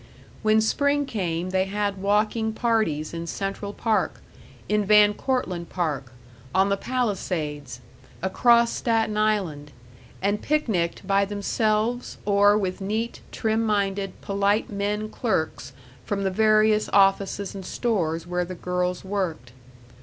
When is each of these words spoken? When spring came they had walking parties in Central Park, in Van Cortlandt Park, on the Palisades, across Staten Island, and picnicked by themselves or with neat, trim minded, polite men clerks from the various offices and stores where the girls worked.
When 0.41 0.61
spring 0.61 1.05
came 1.05 1.51
they 1.51 1.65
had 1.65 2.01
walking 2.01 2.53
parties 2.53 3.13
in 3.13 3.27
Central 3.27 3.71
Park, 3.71 4.19
in 4.67 4.83
Van 4.83 5.13
Cortlandt 5.13 5.69
Park, 5.69 6.11
on 6.55 6.69
the 6.69 6.75
Palisades, 6.75 7.81
across 8.23 8.71
Staten 8.73 9.15
Island, 9.15 9.71
and 10.19 10.41
picnicked 10.41 11.05
by 11.05 11.23
themselves 11.23 12.17
or 12.25 12.57
with 12.57 12.81
neat, 12.81 13.21
trim 13.31 13.63
minded, 13.63 14.19
polite 14.21 14.71
men 14.71 15.07
clerks 15.07 15.71
from 16.03 16.23
the 16.23 16.31
various 16.31 16.89
offices 16.89 17.53
and 17.53 17.63
stores 17.63 18.25
where 18.25 18.43
the 18.43 18.55
girls 18.55 19.05
worked. 19.05 19.51